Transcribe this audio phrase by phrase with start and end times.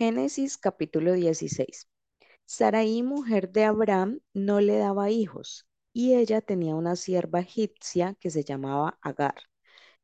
[0.00, 1.86] Génesis capítulo 16.
[2.46, 8.30] Sarai, mujer de Abraham, no le daba hijos, y ella tenía una sierva egipcia que
[8.30, 9.34] se llamaba Agar.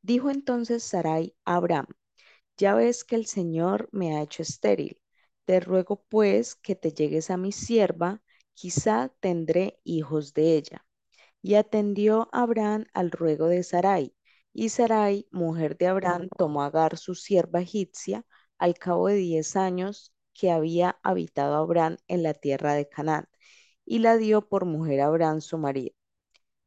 [0.03, 1.87] Dijo entonces Sarai a Abraham,
[2.59, 5.01] ya ves que el Señor me ha hecho estéril.
[5.47, 8.23] Te ruego pues que te llegues a mi sierva,
[8.53, 10.85] quizá tendré hijos de ella.
[11.41, 14.15] Y atendió Abraham al ruego de Sarai.
[14.53, 18.27] Y Sarai, mujer de Abraham, tomó Agar, su sierva egipcia,
[18.59, 23.29] al cabo de diez años que había habitado Abraham en la tierra de Canaán,
[23.87, 25.95] y la dio por mujer a Abraham su marido.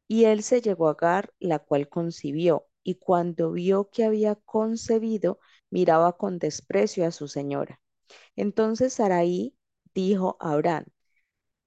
[0.08, 5.40] Y él se llegó a Agar, la cual concibió, y cuando vio que había concebido,
[5.70, 7.80] miraba con desprecio a su señora.
[8.36, 9.56] Entonces Sarai
[9.94, 10.86] dijo a Abraham,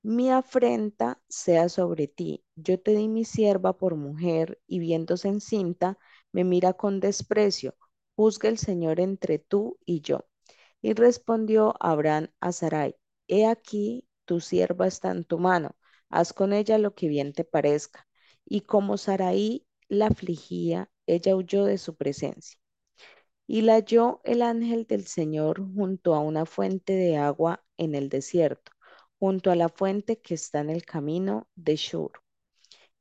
[0.03, 2.45] mi afrenta sea sobre ti.
[2.55, 5.97] Yo te di mi sierva por mujer y viéndose encinta,
[6.31, 7.75] me mira con desprecio.
[8.15, 10.25] Juzga el Señor entre tú y yo.
[10.81, 12.95] Y respondió Abraham a Sarai,
[13.27, 15.75] he aquí, tu sierva está en tu mano,
[16.09, 18.07] haz con ella lo que bien te parezca.
[18.45, 22.59] Y como Sarai la afligía, ella huyó de su presencia.
[23.47, 28.09] Y la halló el ángel del Señor junto a una fuente de agua en el
[28.09, 28.71] desierto,
[29.19, 32.11] junto a la fuente que está en el camino de Shur.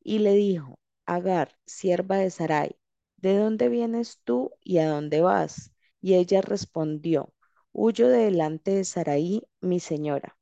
[0.02, 2.76] Y le dijo, Agar, sierva de Sarai,
[3.22, 5.72] ¿de dónde vienes tú y a dónde vas?
[6.02, 7.32] Y ella respondió,
[7.72, 10.36] huyo de delante de Sarai, mi señora.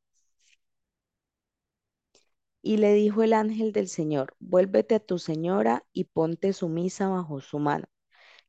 [2.63, 7.41] Y le dijo el ángel del Señor, vuélvete a tu señora y ponte sumisa bajo
[7.41, 7.87] su mano.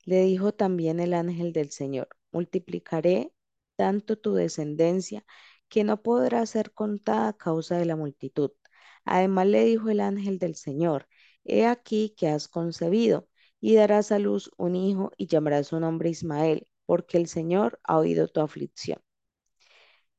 [0.06, 3.34] Le dijo también el ángel del Señor, multiplicaré
[3.78, 5.26] tanto tu descendencia
[5.70, 8.52] que no podrá ser contada a causa de la multitud.
[9.06, 11.08] Además le dijo el ángel del Señor,
[11.46, 13.28] he aquí que has concebido
[13.62, 17.98] y darás a luz un hijo y llamarás su nombre Ismael, porque el Señor ha
[18.00, 19.02] oído tu aflicción.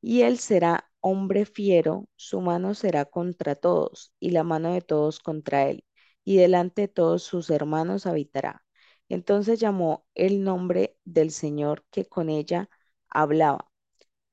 [0.01, 5.19] Y él será hombre fiero, su mano será contra todos y la mano de todos
[5.21, 5.85] contra él,
[6.25, 8.65] y delante de todos sus hermanos habitará.
[9.09, 12.69] Entonces llamó el nombre del Señor que con ella
[13.09, 13.71] hablaba.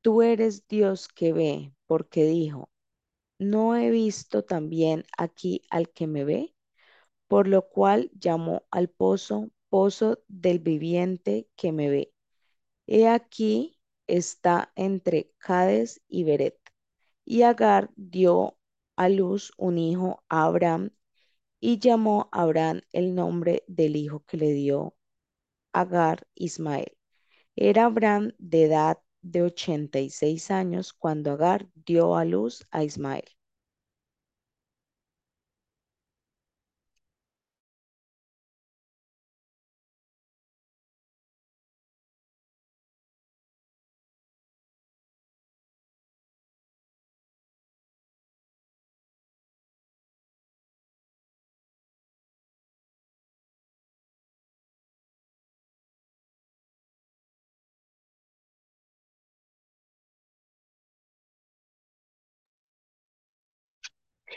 [0.01, 2.69] Tú eres Dios que ve, porque dijo,
[3.39, 6.55] ¿no he visto también aquí al que me ve?
[7.29, 12.13] Por lo cual llamó al pozo, pozo del viviente que me ve.
[12.87, 16.59] He aquí está entre Cades y Beret.
[17.25, 18.57] Y Agar dio
[18.97, 20.91] a luz un hijo a Abraham
[21.61, 24.95] y llamó a Abraham el nombre del hijo que le dio
[25.73, 26.97] Agar Ismael.
[27.55, 33.25] Era Abraham de edad de 86 años cuando Agar dio a luz a Ismael.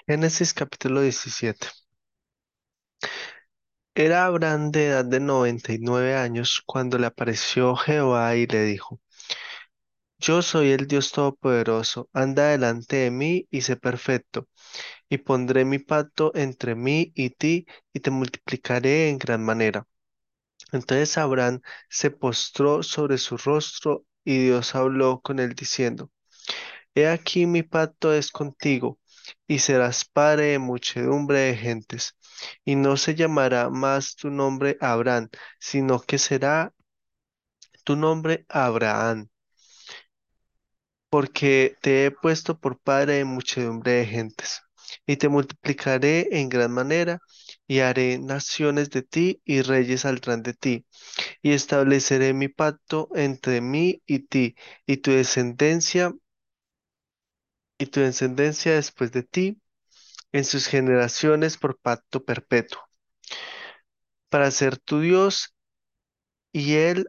[0.00, 1.66] Génesis capítulo 17.
[3.94, 9.00] Era Abraham de edad de 99 años cuando le apareció Jehová y le dijo,
[10.18, 14.48] Yo soy el Dios Todopoderoso, anda delante de mí y sé perfecto,
[15.08, 19.86] y pondré mi pacto entre mí y ti, y te multiplicaré en gran manera.
[20.72, 21.60] Entonces Abraham
[21.90, 26.10] se postró sobre su rostro, y Dios habló con él diciendo,
[26.94, 28.98] He aquí mi pacto es contigo,
[29.46, 32.16] y serás padre de muchedumbre de gentes,
[32.64, 35.28] y no se llamará más tu nombre Abraham,
[35.60, 36.72] sino que será
[37.84, 39.28] tu nombre Abraham,
[41.10, 44.62] porque te he puesto por padre de muchedumbre de gentes,
[45.06, 47.20] y te multiplicaré en gran manera,
[47.66, 50.86] y haré naciones de ti, y reyes saldrán de ti,
[51.42, 56.12] y estableceré mi pacto entre mí y ti, y tu descendencia
[57.82, 59.60] y tu descendencia después de ti
[60.30, 62.80] en sus generaciones por pacto perpetuo,
[64.28, 65.52] para ser tu Dios
[66.52, 67.08] y él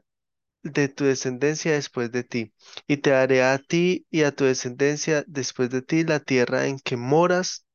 [0.64, 2.54] de tu descendencia después de ti.
[2.88, 6.80] Y te daré a ti y a tu descendencia después de ti la tierra en
[6.80, 7.68] que moras,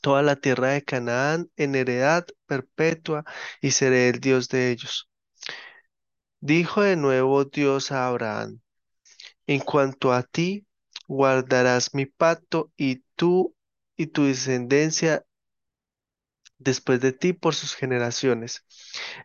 [0.00, 3.24] toda la tierra de Canaán en heredad perpetua,
[3.60, 5.08] y seré el Dios de ellos.
[6.40, 8.60] Dijo de nuevo Dios a Abraham,
[9.46, 10.66] en cuanto a ti,
[11.08, 13.54] guardarás mi pacto y tú
[13.96, 15.24] y tu descendencia
[16.58, 18.64] después de ti por sus generaciones.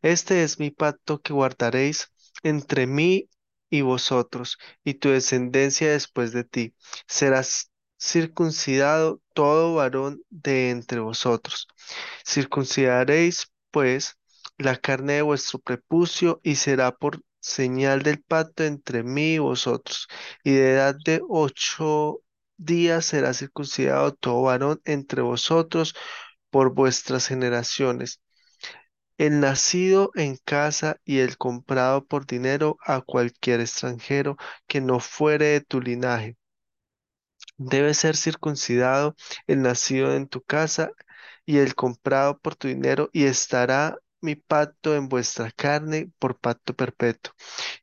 [0.02, 2.12] Este es mi pacto que guardaréis
[2.44, 3.30] entre mí
[3.70, 6.74] y vosotros, y tu descendencia después de ti.
[7.08, 11.68] Serás circuncidado todo varón de entre vosotros.
[12.26, 14.18] Circuncidaréis, pues,
[14.58, 20.08] la carne de vuestro prepucio, y será por señal del pacto entre mí y vosotros.
[20.44, 22.22] Y de edad de ocho
[22.58, 25.96] días será circuncidado todo varón entre vosotros
[26.50, 28.22] por vuestras generaciones
[29.18, 35.48] el nacido en casa y el comprado por dinero a cualquier extranjero que no fuere
[35.48, 36.38] de tu linaje.
[37.58, 39.16] Debe ser circuncidado
[39.48, 40.92] el nacido en tu casa
[41.46, 46.76] y el comprado por tu dinero, y estará mi pacto en vuestra carne por pacto
[46.76, 47.34] perpetuo.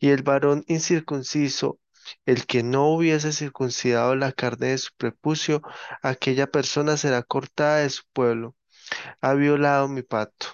[0.00, 1.80] Y el varón incircunciso,
[2.26, 5.62] el que no hubiese circuncidado la carne de su prepucio,
[6.02, 8.56] aquella persona será cortada de su pueblo.
[9.20, 10.48] Ha violado mi pacto.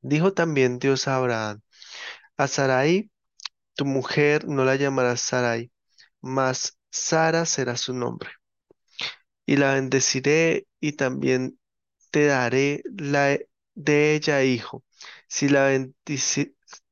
[0.00, 1.60] Dijo también Dios a Abraham,
[2.36, 3.10] a Sarai,
[3.74, 5.72] tu mujer no la llamarás Sarai,
[6.20, 8.30] mas Sara será su nombre.
[9.46, 11.58] Y la bendeciré y también
[12.10, 13.38] te daré la,
[13.76, 14.84] de ella hijo.
[15.28, 15.70] Si la,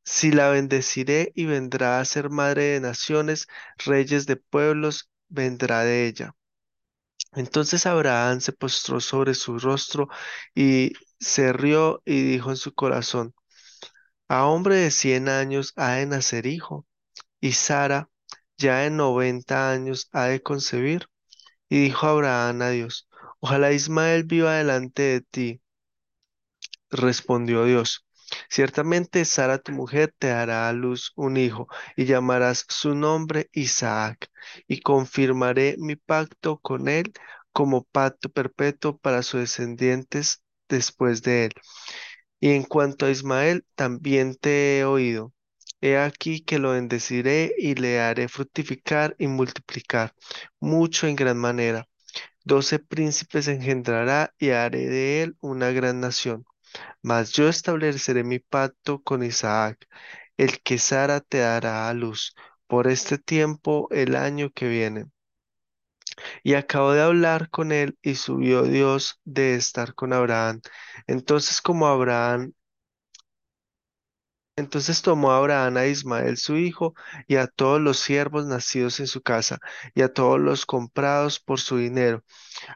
[0.05, 3.49] si la bendeciré y vendrá a ser madre de naciones,
[3.79, 6.35] reyes de pueblos, vendrá de ella.
[7.33, 10.09] Entonces Abraham se postró sobre su rostro
[10.55, 13.35] y se rió y dijo en su corazón,
[14.29, 16.87] A hombre de cien años ha de nacer hijo,
[17.41, 18.11] y Sara
[18.59, 21.09] ya de noventa años ha de concebir.
[21.71, 23.09] Y dijo Abraham a Dios,
[23.41, 25.63] Ojalá Ismael viva delante de ti.
[26.95, 28.07] Respondió Dios,
[28.49, 34.31] Ciertamente Sara tu mujer te dará a luz un hijo, y llamarás su nombre Isaac,
[34.67, 37.13] y confirmaré mi pacto con él
[37.53, 41.53] como pacto perpetuo para sus descendientes después de él
[42.45, 45.33] y en cuanto a Ismael, también te he oído.
[45.81, 50.15] He aquí que lo bendeciré y le haré fructificar y multiplicar
[50.61, 51.89] mucho en gran manera.
[52.45, 56.45] Doce príncipes engendrará y haré de él una gran nación.
[57.05, 59.87] Mas yo estableceré mi pacto con Isaac,
[60.39, 62.35] el que Sara te dará a luz,
[62.67, 65.07] por este tiempo el año que viene.
[66.43, 70.61] Y acabó de hablar con él y subió Dios de estar con Abraham.
[71.07, 72.53] Entonces como Abraham
[74.57, 76.95] Entonces tomó Abraham a Ismael su hijo
[77.27, 79.59] y a todos los siervos nacidos en su casa
[79.95, 82.25] y a todos los comprados por su dinero,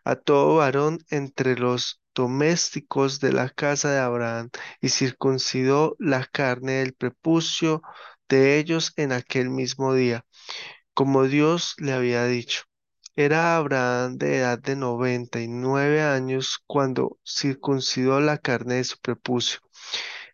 [0.04, 4.50] a todo varón entre los domésticos de la casa de Abraham
[4.80, 7.80] y circuncidó la carne del prepucio
[8.28, 10.26] de ellos en aquel mismo día,
[10.94, 12.62] como Dios le había dicho.
[13.14, 18.98] Era Abraham de edad de noventa y nueve años cuando circuncidó la carne de su
[18.98, 19.60] prepucio.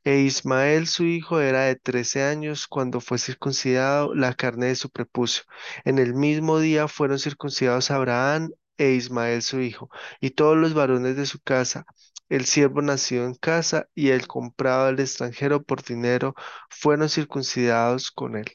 [0.04, 4.88] E Ismael su hijo era de trece años cuando fue circuncidado la carne de su
[4.90, 5.44] prepucio.
[5.84, 9.90] En el mismo día fueron circuncidados Abraham e Ismael su hijo,
[10.20, 11.86] y todos los varones de su casa,
[12.28, 16.34] el siervo nacido en casa y el comprado al extranjero por dinero,
[16.70, 18.46] fueron circuncidados con él.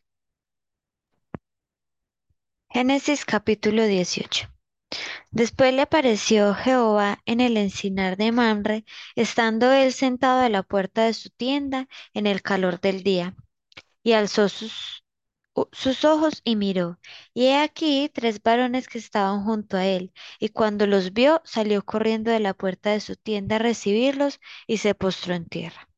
[2.70, 4.48] Génesis capítulo 18.
[5.32, 8.86] Después le apareció Jehová en el encinar de Mamre,
[9.16, 13.36] estando él sentado a la puerta de su tienda en el calor del día,
[14.04, 14.99] y alzó sus,
[15.72, 17.00] sus ojos y miró,
[17.34, 21.84] y he aquí tres varones que estaban junto a él, y cuando los vio, salió
[21.86, 25.90] corriendo de la puerta de su tienda a recibirlos, y se postró en tierra.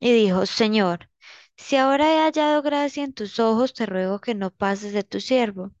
[0.00, 1.10] Y dijo, Señor,
[1.56, 5.20] si ahora he hallado gracia en tus ojos, te ruego que no pases de tu
[5.20, 5.72] siervo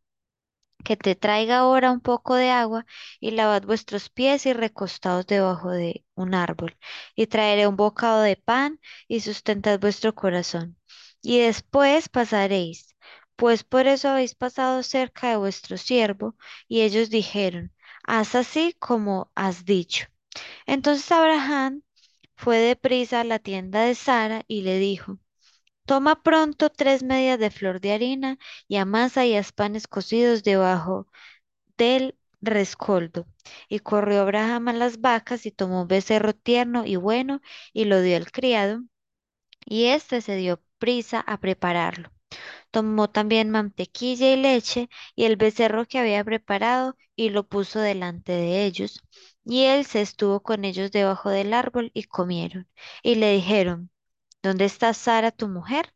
[0.84, 2.86] que te traiga ahora un poco de agua
[3.20, 6.76] y lavad vuestros pies y recostaos debajo de un árbol,
[7.16, 10.77] y traeré un bocado de pan y sustentad vuestro corazón.
[11.22, 12.96] Y después pasaréis,
[13.36, 16.36] pues por eso habéis pasado cerca de vuestro siervo.
[16.68, 17.72] Y ellos dijeron,
[18.04, 20.06] haz así como has dicho.
[20.66, 21.82] Entonces Abraham
[22.36, 25.18] fue deprisa a la tienda de Sara y le dijo,
[25.86, 31.08] Toma pronto tres medias de flor de harina y amasa y haz panes cocidos debajo
[31.78, 33.26] del rescoldo.
[33.68, 37.40] Y corrió Abraham a las vacas y tomó un becerro tierno y bueno
[37.72, 38.82] y lo dio al criado,
[39.66, 42.10] y éste se dio prisa a prepararlo.
[42.70, 48.32] Tomó también mantequilla y leche y el becerro que había preparado y lo puso delante
[48.32, 49.02] de ellos.
[49.44, 52.68] Y él se estuvo con ellos debajo del árbol y comieron.
[53.02, 53.90] Y le dijeron,
[54.42, 55.92] ¿Dónde está Sara, tu mujer?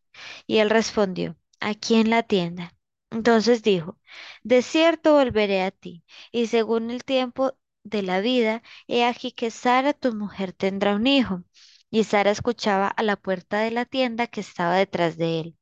[0.46, 2.74] Y él respondió, aquí en la tienda.
[3.10, 3.98] Entonces dijo,
[4.42, 9.50] de cierto volveré a ti, y según el tiempo de la vida, he aquí que
[9.50, 11.42] Sara, tu mujer, tendrá un hijo.
[11.92, 15.56] Y Sara escuchaba a la puerta de la tienda que estaba detrás de él.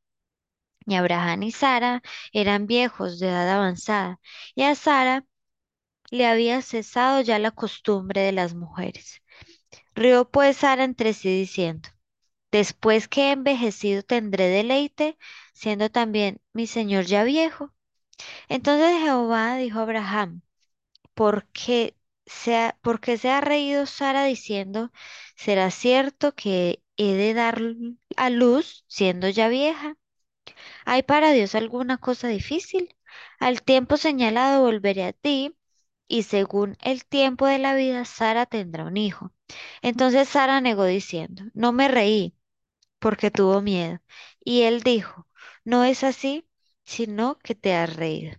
[0.86, 4.20] Y Abraham y Sara eran viejos de edad avanzada,
[4.54, 5.26] y a Sara
[6.10, 9.22] le había cesado ya la costumbre de las mujeres.
[9.94, 11.88] Rió pues Sara entre sí diciendo,
[12.52, 15.18] Después que he envejecido tendré deleite,
[15.54, 17.74] siendo también mi señor ya viejo.
[18.48, 20.42] Entonces Jehová dijo a Abraham,
[21.14, 21.96] ¿por qué
[22.30, 24.92] se ha, por qué se ha reído Sara diciendo,
[25.36, 27.60] ¿será cierto que he de dar
[28.16, 29.96] a luz siendo ya vieja?
[30.84, 32.94] ¿Hay para Dios alguna cosa difícil?
[33.38, 35.56] Al tiempo señalado volveré a ti,
[36.08, 39.32] y según el tiempo de la vida, Sara tendrá un hijo.
[39.82, 42.36] Entonces Sara negó diciendo, no me reí,
[43.00, 44.00] porque tuvo miedo.
[44.44, 45.28] Y él dijo,
[45.64, 46.48] no es así,
[46.84, 48.38] sino que te has reído.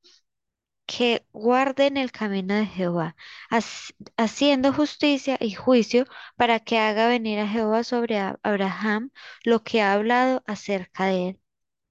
[0.93, 3.15] que guarden el camino de Jehová,
[3.49, 6.05] hac- haciendo justicia y juicio
[6.35, 9.11] para que haga venir a Jehová sobre Abraham
[9.43, 11.41] lo que ha hablado acerca de él.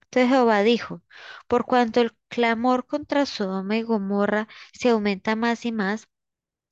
[0.04, 1.02] Entonces Jehová dijo,
[1.49, 6.09] por cuanto el clamor contra Sodoma y Gomorra se aumenta más y más,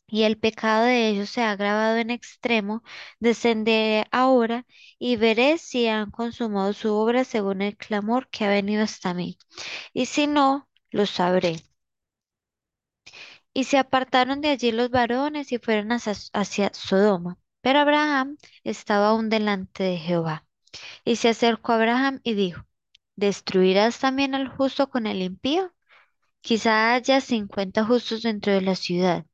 [0.09, 2.83] y el pecado de ellos se ha agravado en extremo,
[3.21, 4.67] descenderé ahora
[4.99, 9.39] y veré si han consumado su obra según el clamor que ha venido hasta mí.
[9.95, 11.57] Y si no, lo sabré.
[13.59, 17.39] Y se apartaron de allí los varones y fueron hacia, Sodoma.
[17.61, 20.47] Pero Abraham estaba aún delante de Jehová.
[21.05, 22.65] Y se acercó a Abraham y dijo,
[23.17, 25.75] ¿destruirás también al justo con el impío?
[26.41, 29.27] Quizá haya cincuenta justos dentro de la ciudad.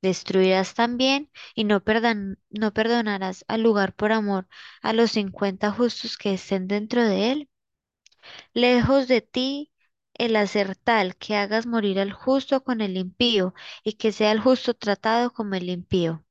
[0.00, 4.48] Destruirás también y no perdonarás al lugar por amor
[4.80, 7.50] a los cincuenta justos que estén dentro de él.
[8.54, 9.70] Lejos de ti
[10.18, 13.54] el hacer tal que hagas morir al justo con el impío
[13.84, 16.24] y que sea el justo tratado como el impío.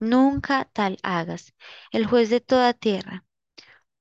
[0.00, 1.54] Nunca tal hagas.
[1.92, 3.24] El juez de toda tierra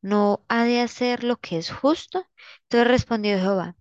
[0.02, 2.26] no ha de hacer lo que es justo.
[2.64, 3.76] Entonces respondió Jehová,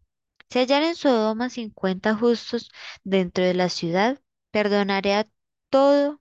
[0.51, 2.71] si hallar en Sodoma cincuenta justos
[3.05, 4.21] dentro de la ciudad,
[4.53, 5.29] perdonaré a
[5.71, 6.21] todo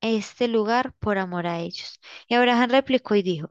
[0.00, 2.00] este lugar por amor a ellos.
[2.28, 3.50] Y Abraham replicó y dijo,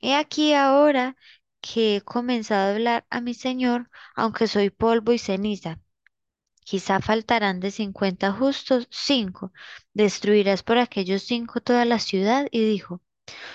[0.00, 1.16] He aquí ahora
[1.60, 5.80] que he comenzado a hablar a mi Señor, aunque soy polvo y ceniza.
[6.64, 9.52] Quizá faltarán de cincuenta justos cinco.
[9.94, 12.48] Destruirás por aquellos cinco toda la ciudad.
[12.52, 13.02] Y dijo,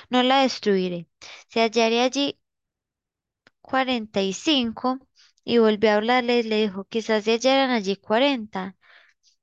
[0.10, 1.08] No la destruiré.
[1.50, 2.40] Se hallaré allí
[3.62, 5.00] cuarenta y cinco.
[5.44, 8.76] Y volvió a hablarle y le dijo, quizás se hallaran allí cuarenta.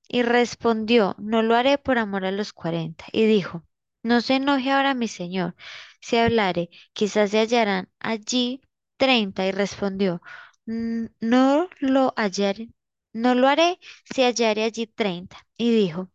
[0.08, 3.06] Y respondió, no lo haré por amor a los cuarenta.
[3.12, 3.64] Y dijo,
[4.02, 5.56] no se enoje ahora mi señor,
[6.02, 8.60] si hablare, quizás se hallarán allí
[8.98, 9.46] treinta.
[9.46, 10.22] Y respondió,
[10.66, 12.70] "N- no lo hallaré,
[13.14, 13.78] no lo haré
[14.12, 15.46] si hallare allí treinta.
[15.56, 16.10] Y dijo,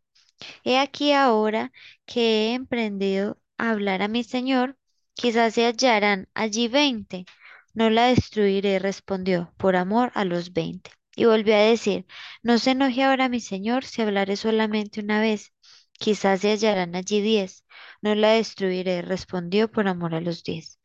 [0.63, 1.71] he aquí ahora
[2.05, 4.77] que he emprendido a hablar a mi señor,
[5.15, 7.25] quizás se hallarán allí veinte.
[7.73, 10.91] No la destruiré, respondió, por amor a los veinte.
[11.15, 12.05] Y volvió a decir,
[12.43, 15.53] no se enoje ahora mi señor si hablaré solamente una vez.
[15.97, 17.65] Quizás se hallarán allí diez.
[18.01, 20.79] No la destruiré, respondió por amor a los diez.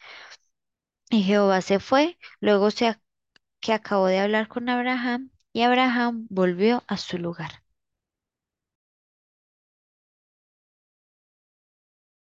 [1.10, 2.98] Y Jehová se fue, luego se
[3.60, 7.61] que acabó de hablar con Abraham, y Abraham volvió a su lugar.